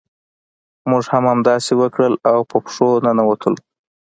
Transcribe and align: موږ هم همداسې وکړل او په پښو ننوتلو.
موږ 0.89 1.03
هم 1.13 1.23
همداسې 1.33 1.71
وکړل 1.81 2.13
او 2.31 2.39
په 2.49 2.57
پښو 2.63 2.89
ننوتلو. 3.05 3.59